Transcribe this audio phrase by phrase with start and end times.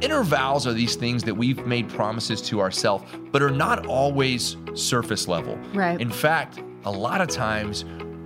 [0.00, 4.56] Inner vows are these things that we've made promises to ourselves, but are not always
[4.72, 5.58] surface level.
[5.74, 6.00] Right.
[6.00, 7.84] In fact, a lot of times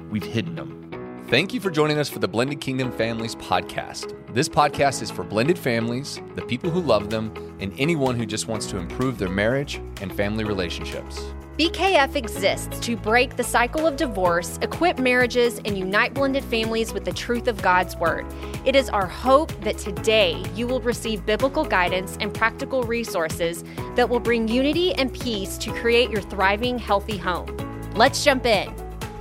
[0.08, 1.24] we've hidden them.
[1.28, 4.14] Thank you for joining us for the Blended Kingdom Families podcast.
[4.32, 8.46] This podcast is for blended families, the people who love them, and anyone who just
[8.46, 11.32] wants to improve their marriage and family relationships.
[11.58, 17.04] BKF exists to break the cycle of divorce, equip marriages, and unite blended families with
[17.04, 18.26] the truth of God's Word.
[18.64, 23.62] It is our hope that today you will receive biblical guidance and practical resources
[23.94, 27.56] that will bring unity and peace to create your thriving, healthy home.
[27.94, 28.74] Let's jump in.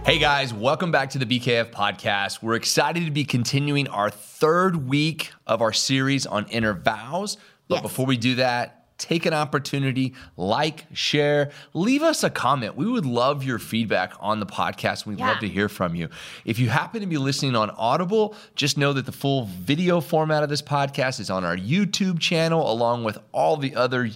[0.04, 2.42] Hey guys, welcome back to the BKF podcast.
[2.42, 7.38] We're excited to be continuing our third week of our series on inner vows.
[7.68, 7.82] But Yes.
[7.84, 12.78] before we do that, take an opportunity, like, share, leave us a comment.
[12.78, 15.06] We would love your feedback on the podcast.
[15.06, 15.28] We'd Yeah.
[15.30, 16.08] love to hear from you.
[16.46, 20.42] If you happen to be listening on Audible, just know that the full video format
[20.42, 24.10] of this podcast is on our YouTube channel, along with all the other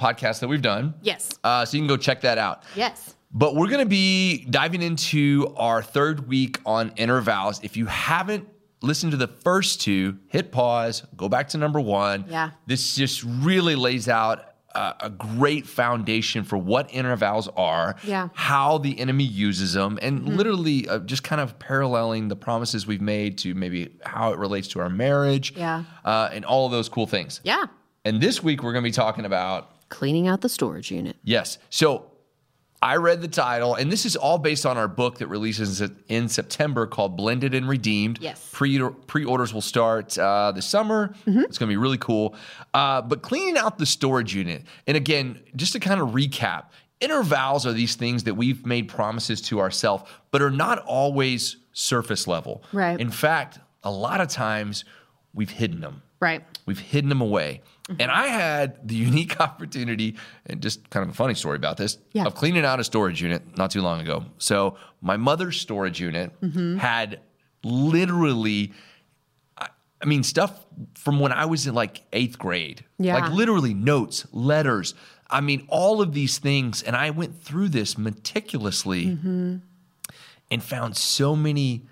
[0.00, 0.94] podcasts that we've done.
[1.02, 1.38] Yes.
[1.44, 2.62] Uh, so you can go check that out.
[2.74, 3.14] Yes.
[3.34, 7.60] But we're going to be diving into our third week on inner vows.
[7.62, 8.48] If you haven't
[8.82, 12.24] listened to the first two, hit pause, go back to number one.
[12.28, 12.50] Yeah.
[12.66, 14.44] This just really lays out
[14.74, 18.24] a, a great foundation for what inner vows are, Yeah.
[18.24, 18.34] Mm-hmm.
[18.36, 23.02] how the enemy uses them, and literally uh, just kind of paralleling the promises we've
[23.02, 25.84] made to maybe how it relates to our marriage Yeah.
[26.04, 27.40] uh, and all of those cool things.
[27.44, 27.66] Yeah.
[28.04, 31.16] And this week, we're going to be talking about Cleaning out the storage unit.
[31.22, 31.58] Yes.
[31.68, 32.11] So
[32.82, 36.28] I read the title, and this is all based on our book that releases in
[36.28, 38.18] September called Blended and Redeemed.
[38.20, 38.48] Yes.
[38.52, 41.14] Pre orders will start uh, this summer.
[41.24, 42.34] It's going to be really cool.
[42.74, 46.64] Uh, but cleaning out the storage unit, and again, just to kind of recap,
[47.00, 51.58] inner vows are these things that we've made promises to ourselves, but are not always
[51.72, 52.64] surface level.
[52.72, 53.00] Right.
[53.00, 54.84] In fact, a lot of times
[55.34, 56.02] we've hidden them.
[56.22, 56.42] Right.
[56.66, 57.60] We've hidden them away.
[57.98, 61.98] And I had the unique opportunity, and just kind of a funny story about this,
[62.12, 62.24] Yeah.
[62.26, 64.24] of cleaning out a storage unit not too long ago.
[64.38, 66.76] So my mother's storage unit Mm-hmm.
[66.78, 67.18] had
[67.64, 68.72] literally,
[69.58, 69.68] I
[70.00, 70.52] I mean, stuff
[70.94, 72.84] from when I was in like eighth grade.
[72.98, 73.14] Yeah.
[73.18, 74.94] Like literally notes, letters.
[75.28, 76.82] I mean, all of these things.
[76.82, 79.56] And I went through this meticulously Mm-hmm.
[80.50, 81.82] and found so many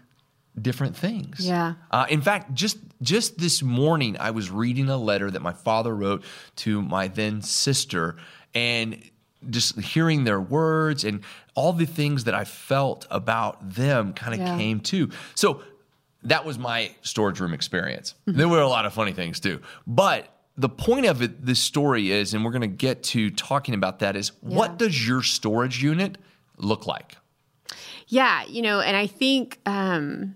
[0.60, 1.40] different things.
[1.40, 1.74] Yeah.
[1.90, 5.94] Uh, in fact, just just this morning, I was reading a letter that my father
[5.94, 6.24] wrote
[6.56, 8.16] to my then sister,
[8.54, 9.02] and
[9.48, 11.22] just hearing their words and
[11.54, 14.58] all the things that I felt about them kind of Yeah.
[14.58, 15.08] came to.
[15.34, 15.62] So
[16.24, 18.14] that was my storage room experience.
[18.28, 18.38] Mm-hmm.
[18.38, 20.28] There were a lot of funny things too, but.
[20.56, 24.00] The point of it, this story is, and we're going to get to talking about
[24.00, 26.18] that, is what does your storage unit
[26.58, 27.16] look like?
[28.08, 30.34] Yeah, you know, and I think um,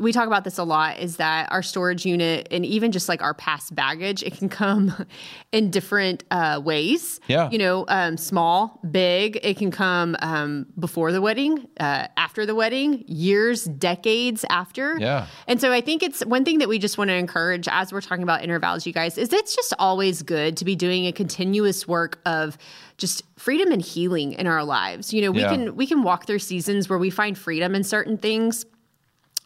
[0.00, 3.22] we talk about this a lot is that our storage unit and even just like
[3.22, 4.92] our past baggage, it can come
[5.52, 7.20] in different uh, ways.
[7.28, 7.48] Yeah.
[7.50, 9.38] You know, um, small, big.
[9.42, 14.98] It can come um, before the wedding, uh, after the wedding, years, decades after.
[14.98, 15.26] Yeah.
[15.46, 18.00] And so I think it's one thing that we just want to encourage as we're
[18.00, 21.12] talking about inner vows you guys, is it's just always good to be doing a
[21.12, 22.58] continuous work of
[22.96, 25.12] just freedom and healing in our lives.
[25.12, 25.50] You know, we Yeah.
[25.50, 28.64] can we can walk through seasons where we find freedom in certain things.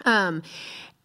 [0.05, 0.43] Um,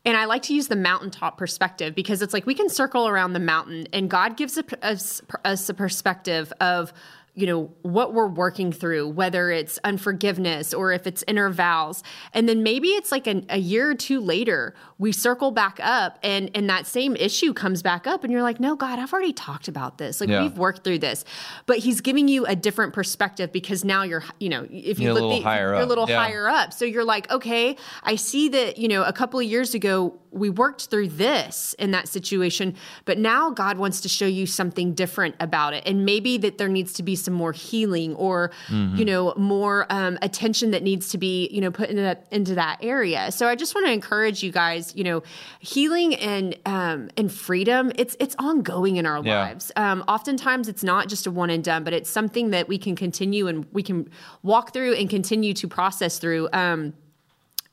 [0.05, 3.33] and I like to use the mountaintop perspective because it's like we can circle around
[3.33, 5.21] the mountain, and God gives us
[5.69, 6.93] a perspective of
[7.35, 12.03] you know what we're working through whether it's unforgiveness or if it's inner vows.
[12.33, 16.17] And then maybe it's like an, a year or two later we circle back up
[16.23, 19.33] and and that same issue comes back up and you're like no god i've already
[19.33, 20.43] talked about this like Yeah.
[20.43, 21.25] we've worked through this
[21.65, 25.11] but he's giving you a different perspective because now you're you know if you You're
[25.11, 26.23] a look little the- higher you're a little Yeah.
[26.23, 29.73] higher up so you're like okay i see that you know a couple of years
[29.73, 32.75] ago we worked through this in that situation
[33.05, 36.69] but now god wants to show you something different about it and maybe that there
[36.69, 38.95] needs to be some more healing or Mm-hmm.
[38.97, 42.55] you know more um, attention that needs to be you know put into that into
[42.55, 45.23] that area so i just want to encourage you guys you know
[45.59, 49.41] healing and um, and freedom it's it's ongoing in our Yeah.
[49.43, 52.77] lives um, oftentimes it's not just a one and done but it's something that we
[52.77, 54.09] can continue and we can
[54.41, 56.93] walk through and continue to process through um,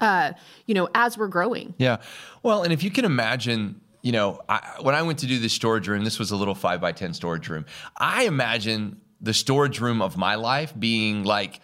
[0.00, 0.32] uh,
[0.66, 1.98] you know as we're growing Yeah.
[2.42, 5.52] Well, and if you can imagine, you know, I, when I went to do this
[5.52, 7.66] storage room, this was a little five by 10 storage room.
[7.98, 11.60] I imagine the storage room of my life being like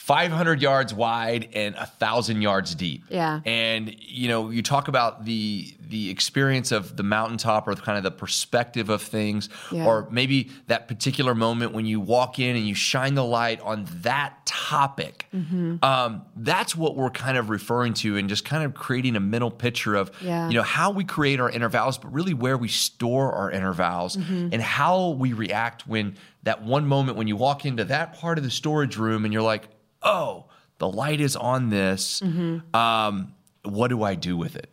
[0.00, 3.04] 500 yards wide and a thousand yards deep.
[3.10, 3.40] Yeah.
[3.44, 8.04] And you know, you talk about the the experience of the mountaintop or kind of
[8.04, 9.84] the perspective of things, Yeah.
[9.84, 13.86] or maybe that particular moment when you walk in and you shine the light on
[14.02, 15.26] that topic.
[15.34, 15.84] Mm-hmm.
[15.84, 19.50] Um, that's what we're kind of referring to, and just kind of creating a mental
[19.50, 20.48] picture of Yeah.
[20.48, 23.74] you know how we create our inner vows, but really where we store our inner
[23.74, 24.48] vows Mm-hmm.
[24.52, 28.44] and how we react when that one moment when you walk into that part of
[28.44, 29.68] the storage room and you're like,
[30.02, 30.46] oh,
[30.78, 32.20] the light is on this.
[32.20, 32.74] Mm-hmm.
[32.74, 34.72] Um, what do I do with it?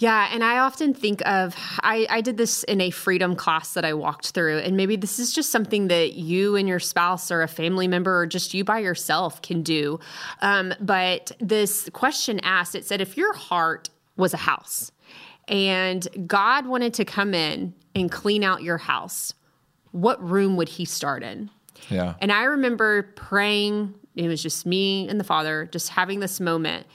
[0.00, 3.84] Yeah, and I often think of I, I did this in a freedom class that
[3.84, 7.42] I walked through, and maybe this is just something that you and your spouse or
[7.42, 10.00] a family member or just you by yourself can do.
[10.40, 14.90] Um, but this question asked, it said, if your heart was a house
[15.48, 19.34] and God wanted to come in and clean out your house,
[19.92, 21.50] what room would He start in?
[21.90, 22.14] Yeah.
[22.20, 23.94] And I remember praying,
[24.24, 26.86] it was just me and the Father, just having this moment.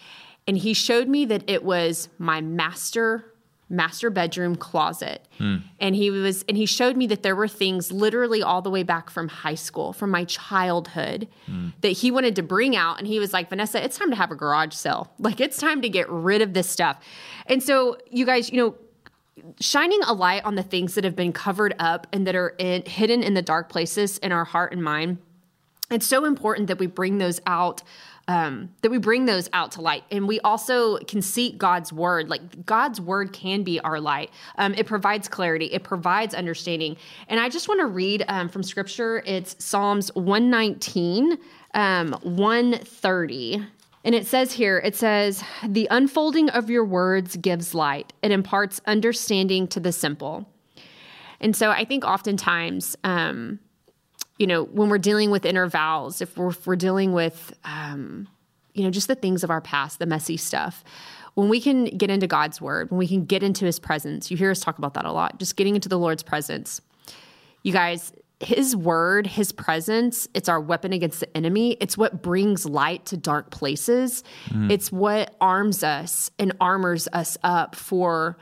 [0.48, 3.32] And he showed me that it was my master
[3.70, 5.28] master bedroom closet.
[5.38, 5.58] Hmm.
[5.80, 8.84] And he was and he showed me that there were things literally all the way
[8.84, 11.70] back from high school, from my childhood hmm.
[11.82, 14.32] that he wanted to bring out and he was like, "Vanessa, it's time to have
[14.32, 15.12] a garage sale.
[15.18, 17.04] Like it's time to get rid of this stuff."
[17.48, 18.76] And so you guys, you know,
[19.60, 22.84] shining a light on the things that have been covered up and that are in,
[22.86, 25.18] hidden in the dark places in our heart and mind
[25.92, 27.84] it's so important that we bring those out
[28.28, 30.04] um, that we bring those out to light.
[30.12, 32.30] And we also can seek god's word.
[32.30, 34.32] Like god's word can be our light.
[34.58, 35.66] Um, it provides clarity.
[35.66, 36.98] It provides understanding.
[37.28, 39.22] And i just want to read um, from scripture.
[39.26, 41.38] It's psalms 119
[41.74, 43.68] um, 130
[44.04, 48.14] and it says here it says the unfolding of your words gives light.
[48.22, 50.48] It imparts understanding to the simple.
[51.40, 53.60] And so i think oftentimes um,
[54.38, 58.28] you know, when we're dealing with inner vows, if we're, if we're dealing with, um,
[58.74, 60.84] you know, just the things of our past, the messy stuff,
[61.36, 64.38] when we can get into God's word, when we can get into his presence, you
[64.38, 66.82] hear us talk about that a lot, just getting into the Lord's presence.
[67.64, 71.78] You guys, his word, his presence, it's our weapon against the enemy.
[71.80, 74.24] It's what brings light to dark places.
[74.70, 78.38] It's what arms us and armors us up for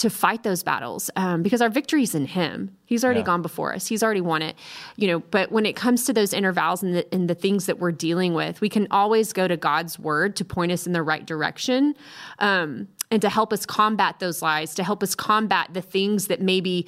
[0.00, 2.76] to fight those battles um, because our victory is in him.
[2.86, 3.26] He's already Yeah.
[3.26, 3.86] gone before us.
[3.86, 4.56] He's already won it
[4.96, 7.66] you know but when it comes to those inner vows and the, and the things
[7.66, 10.92] that we're dealing with we can always go to god's word to point us in
[10.92, 11.94] the right direction
[12.38, 16.40] um, and to help us combat those lies to help us combat the things that
[16.40, 16.86] maybe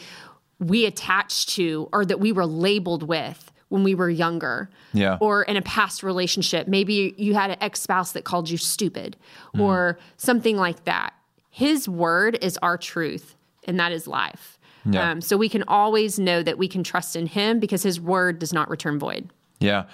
[0.59, 5.17] we attach to or that we were labeled with when we were younger Yeah.
[5.21, 6.69] or in a past relationship.
[6.69, 9.17] Maybe you had an ex-spouse that called you stupid
[9.59, 11.15] or something like that
[11.55, 15.11] his word is our truth and that is life Yeah.
[15.11, 18.39] um, so we can always know that we can trust in him because his word
[18.39, 19.85] does not return void Yeah.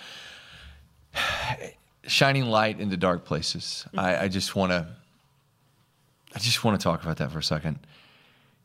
[2.07, 3.85] Shining light into dark places.
[3.95, 4.87] I, I just want to.
[6.35, 7.81] I just want to talk about that for a second.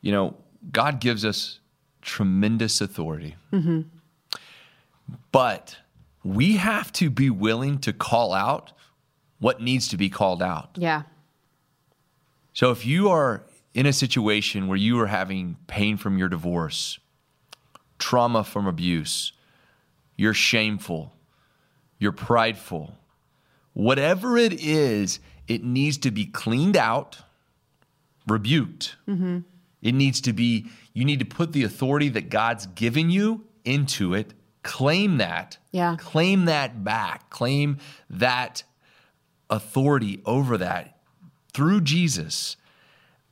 [0.00, 0.36] You know,
[0.72, 1.58] God gives us
[2.00, 3.34] tremendous authority,
[5.32, 5.76] but
[6.22, 8.72] we have to be willing to call out
[9.40, 10.70] what needs to be called out.
[10.76, 11.02] yeah
[12.54, 16.98] So if you are in a situation where you are having pain from your divorce,
[17.98, 19.32] trauma from abuse,
[20.16, 21.12] you're shameful,
[21.98, 22.96] you're prideful,
[23.72, 25.18] whatever it is,
[25.48, 27.18] it needs to be cleaned out,
[28.28, 28.96] rebuked.
[29.08, 29.40] Mm-hmm.
[29.82, 34.14] It needs to be, you need to put the authority that God's given you into
[34.14, 35.96] it, claim that, Yeah.
[35.98, 37.78] claim that back, claim
[38.08, 38.62] that
[39.50, 40.93] authority over that
[41.54, 42.56] through Jesus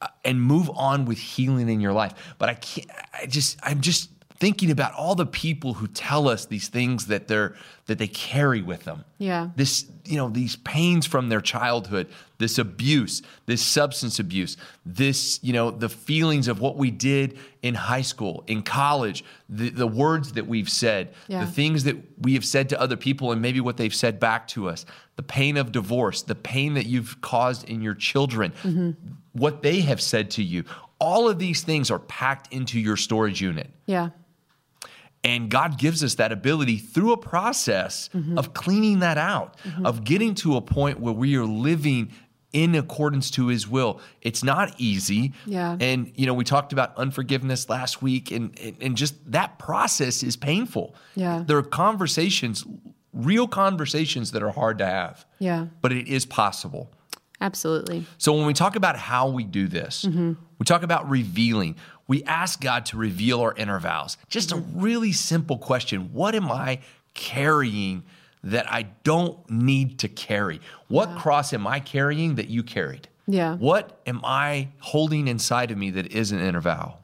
[0.00, 2.14] uh, and move on with healing in your life.
[2.38, 4.08] But I can't, I just, I'm just
[4.42, 7.54] thinking about all the people who tell us these things that they're,
[7.86, 9.04] that they carry with them.
[9.18, 9.50] Yeah.
[9.54, 12.08] This, you know, these pains from their childhood,
[12.38, 17.76] this abuse, this substance abuse, this, you know, the feelings of what we did in
[17.76, 21.44] high school, in college, the, the words that we've said, Yeah.
[21.44, 24.48] the things that we have said to other people and maybe what they've said back
[24.48, 24.84] to us,
[25.14, 28.90] the pain of divorce, the pain that you've caused in your children, mm-hmm.
[29.34, 30.64] what they have said to you.
[30.98, 33.70] All of these things are packed into your storage unit.
[33.86, 34.08] yeah
[35.24, 38.36] And God gives us that ability through a process mm-hmm.
[38.36, 39.86] of cleaning that out, mm-hmm.
[39.86, 42.10] of getting to a point where we are living
[42.52, 44.00] in accordance to his will.
[44.20, 45.32] It's not easy.
[45.46, 45.76] Yeah.
[45.80, 50.22] And, you know, we talked about unforgiveness last week, and, and, and just that process
[50.22, 50.94] is painful.
[51.14, 51.44] Yeah.
[51.46, 52.64] There are conversations,
[53.12, 55.24] real conversations that are hard to have.
[55.38, 55.68] Yeah.
[55.80, 56.90] But it is possible.
[57.40, 60.32] absolutely So when we talk about how we do this, mm-hmm.
[60.62, 61.74] We talk about revealing.
[62.06, 64.16] We ask God to reveal our inner vows.
[64.28, 66.12] Just a really simple question.
[66.12, 66.78] What am I
[67.14, 68.04] carrying
[68.44, 70.60] that I don't need to carry?
[70.86, 73.08] What cross am I carrying that you carried?
[73.26, 73.56] Yeah.
[73.56, 76.98] What am I holding inside of me that isn't inner vow?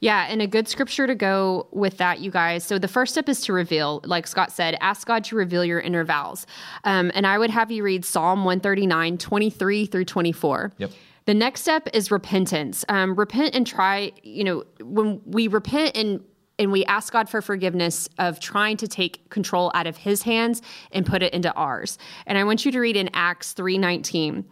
[0.00, 2.64] Yeah, and a good scripture to go with that, you guys.
[2.64, 5.80] So the first step is to reveal, like Scott said, ask God to reveal your
[5.80, 6.46] inner vows.
[6.84, 10.72] Um, and I would have you read Psalm 139, 23 through 24.
[10.78, 10.90] Yep.
[11.26, 12.84] The next step is repentance.
[12.88, 16.22] Um, repent and try, you know, when we repent and
[16.56, 20.62] and we ask God for forgiveness of trying to take control out of his hands
[20.92, 21.98] and put it into ours.
[22.26, 24.44] And I want you to read in Acts 3:19.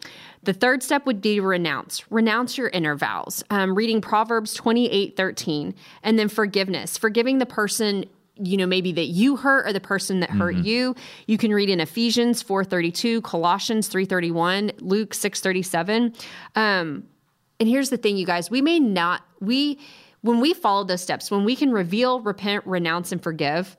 [0.42, 2.10] The third step would be renounce.
[2.10, 3.44] Renounce your inner vows.
[3.50, 6.98] Um, reading Proverbs 28:13 and then forgiveness.
[6.98, 8.06] Forgiving the person
[8.42, 10.94] you know maybe that you hurt or the person that hurt you.
[11.26, 16.14] You can read in ephesians 4.32 colossians 3.31 luke 6.37
[16.56, 17.04] um,
[17.60, 19.78] and here's the thing you guys we may not we
[20.22, 23.76] when we follow those steps when we can reveal repent renounce and forgive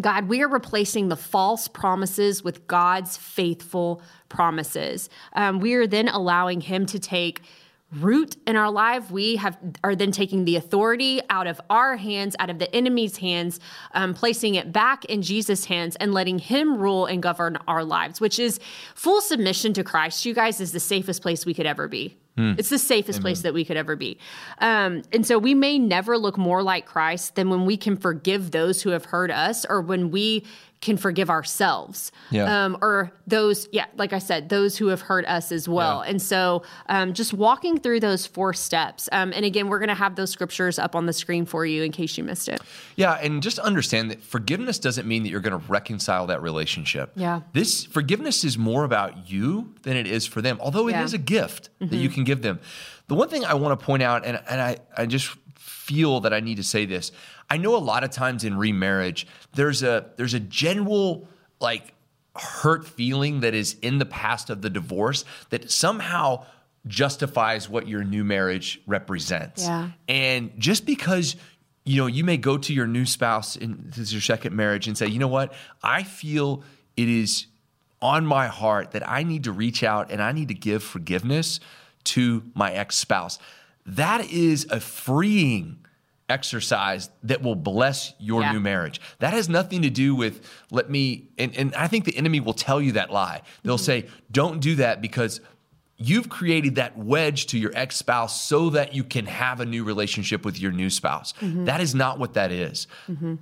[0.00, 5.08] God, we are replacing the false promises with God's faithful promises.
[5.32, 7.42] Um, we are then allowing Him to take
[7.92, 9.10] root in our life.
[9.10, 13.16] We have are then taking the authority out of our hands, out of the enemy's
[13.16, 13.60] hands,
[13.94, 18.20] um, placing it back in Jesus' hands, and letting Him rule and govern our lives.
[18.20, 18.60] Which is
[18.94, 20.24] full submission to Christ.
[20.26, 22.16] You guys is the safest place we could ever be.
[22.56, 24.16] It's the safest place that we could ever be.
[24.58, 28.52] Um, and so we may never look more like Christ than when we can forgive
[28.52, 30.44] those who have hurt us or when we
[30.80, 32.12] can forgive ourselves.
[32.30, 32.64] Yeah.
[32.64, 36.02] Um, or those, yeah, like I said, those who have hurt us as well.
[36.02, 39.08] And so um, just walking through those four steps.
[39.10, 41.82] Um, and again, we're going to have those scriptures up on the screen for you
[41.82, 42.60] in case you missed it.
[42.94, 47.10] Yeah, and just understand that forgiveness doesn't mean that you're going to reconcile that relationship.
[47.16, 47.40] Yeah.
[47.52, 51.18] This forgiveness is more about you than it is for them, although it is Yeah.
[51.18, 52.60] a gift that you can give them.
[53.08, 55.34] The one thing I want to point out, and, and I, I just
[55.68, 57.12] feel that I need to say this.
[57.50, 61.28] I know a lot of times in remarriage, there's a there's a general
[61.60, 61.94] like
[62.36, 66.44] hurt feeling that is in the past of the divorce that somehow
[66.86, 69.64] justifies what your new marriage represents.
[69.64, 69.90] Yeah.
[70.08, 71.36] And just because
[71.84, 74.86] you know you may go to your new spouse in this is your second marriage
[74.86, 76.62] and say, you know what, I feel
[76.96, 77.46] it is
[78.00, 81.60] on my heart that I need to reach out and I need to give forgiveness
[82.04, 83.38] to my ex spouse.
[83.88, 85.78] That is a freeing
[86.28, 88.52] exercise that will bless your Yeah.
[88.52, 89.00] new marriage.
[89.18, 92.52] That has nothing to do with let me and, and I think the enemy will
[92.54, 93.42] tell you that lie.
[93.62, 93.84] They'll mm-hmm.
[93.84, 95.40] say, don't do that because
[95.96, 100.44] you've created that wedge to your ex-spouse so that you can have a new relationship
[100.44, 101.32] with your new spouse.
[101.40, 101.64] Mm-hmm.
[101.64, 102.86] That is not what that is.
[103.08, 103.36] Mm-hmm.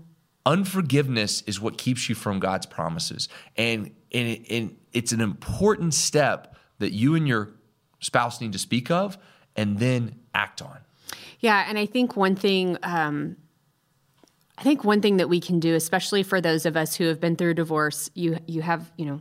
[0.47, 3.29] Unforgiveness is what keeps you from God's promises.
[3.57, 7.51] And, and, it- and it's an important step that you and your
[8.01, 9.19] spouse need to speak of
[9.57, 10.79] and then act on.
[11.41, 13.37] Yeah, and I think one thing, um,
[14.59, 17.21] I think one thing that we can do, especially for those of us who have
[17.21, 19.21] been through divorce, you you have you know,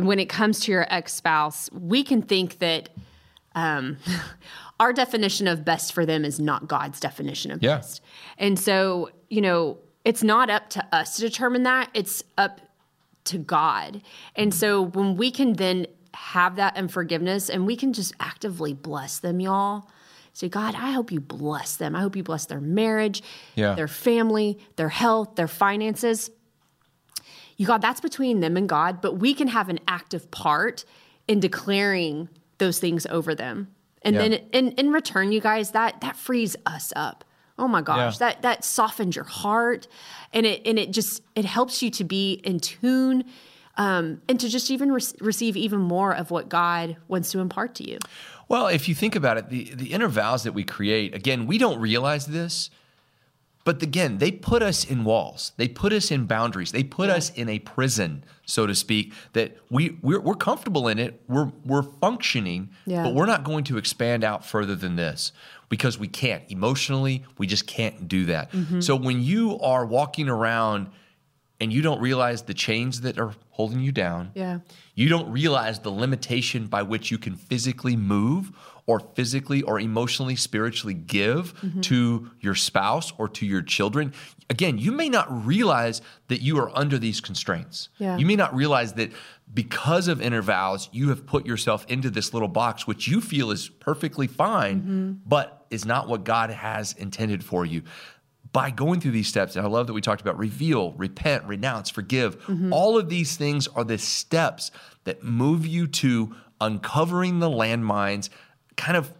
[0.00, 2.90] when it comes to your ex spouse, we can think that
[3.54, 3.96] um,
[4.80, 7.76] our definition of best for them is not God's definition of Yeah.
[7.76, 8.02] best,
[8.36, 12.60] and so you know, it's not up to us to determine that; it's up
[13.24, 14.00] to God.
[14.34, 15.86] And so when we can then
[16.18, 19.88] have that and forgiveness and we can just actively bless them, y'all.
[20.32, 21.96] Say, God, I hope you bless them.
[21.96, 23.22] I hope you bless their marriage,
[23.56, 23.74] Yeah.
[23.74, 26.30] their family, their health, their finances.
[27.56, 30.84] You God, that's between them and God, but we can have an active part
[31.26, 33.68] in declaring those things over them.
[34.02, 34.22] And Yeah.
[34.22, 37.24] then in, in return, you guys, that that frees us up.
[37.58, 38.28] Oh my gosh, Yeah.
[38.28, 39.88] that that softens your heart
[40.32, 43.24] and it and it just it helps you to be in tune
[43.78, 47.74] um, and to just even re- receive even more of what God wants to impart
[47.76, 47.98] to you.
[48.48, 51.58] Well, if you think about it, the, the inner vows that we create, again, we
[51.58, 52.70] don't realize this,
[53.64, 55.52] but again, they put us in walls.
[55.58, 56.72] They put us in boundaries.
[56.72, 60.98] They put us in a prison, so to speak, that we, we're, we're comfortable in
[60.98, 61.20] it.
[61.28, 63.02] We're, we're functioning, Yeah.
[63.02, 65.32] but we're not going to expand out further than this
[65.68, 66.42] because we can't.
[66.50, 68.50] Emotionally, we just can't do that.
[68.80, 70.88] So when you are walking around
[71.60, 74.60] and you don't realize the chains that are holding you down, Yeah.
[74.94, 78.52] you don't realize the limitation by which you can physically move
[78.86, 81.80] or physically or emotionally, spiritually give Mm-hmm.
[81.82, 84.12] to your spouse or to your children.
[84.48, 87.88] Again, you may not realize that you are under these constraints.
[87.98, 88.16] Yeah.
[88.16, 89.10] You may not realize that
[89.52, 93.50] because of inner vows, you have put yourself into this little box, which you feel
[93.50, 95.12] is perfectly fine, Mm-hmm.
[95.26, 97.82] but is not what God has intended for you
[98.52, 101.90] by going through these steps, and I love that we talked about reveal, repent, renounce,
[101.90, 102.40] forgive.
[102.46, 102.72] Mm-hmm.
[102.72, 104.70] All of these things are the steps
[105.04, 108.30] that move you to uncovering the landmines
[108.76, 109.12] kind of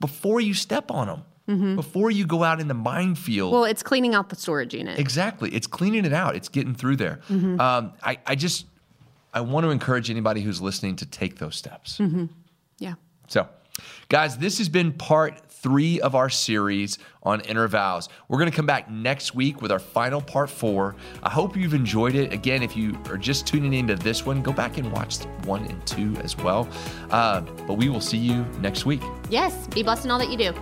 [0.00, 1.76] before you step on them.
[1.76, 3.52] before you go out in the minefield.
[3.52, 4.98] Well, it's cleaning out the storage unit.
[4.98, 5.48] Exactly.
[5.54, 6.36] It's cleaning it out.
[6.36, 7.20] It's getting through there.
[7.30, 7.58] Mm-hmm.
[7.58, 8.66] Um, I, I just,
[9.32, 11.96] I want to encourage anybody who's listening to take those steps.
[11.98, 12.26] Mm-hmm.
[12.80, 12.94] Yeah.
[13.28, 13.48] So,
[14.10, 18.08] guys, this has been part three of our series on inner vows.
[18.28, 20.96] We're going to come back next week with our final part four.
[21.22, 22.32] I hope you've enjoyed it.
[22.32, 25.86] Again, if you are just tuning into this one, go back and watch one and
[25.86, 26.68] two as well.
[27.10, 29.02] Uh, but we will see you next week.
[29.30, 29.66] Yes.
[29.68, 30.54] Be blessed in all that you do.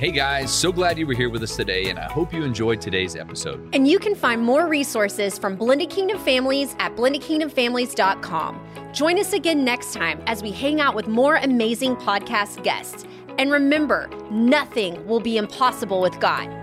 [0.00, 2.80] Hey guys, so glad you were here with us today, and I hope you enjoyed
[2.80, 3.68] today's episode.
[3.74, 8.92] And you can find more resources from Blended Kingdom Families at blendedkingdomfamilies.com.
[8.94, 13.04] Join us again next time as we hang out with more amazing podcast guests.
[13.38, 16.59] And remember, nothing will be impossible with God.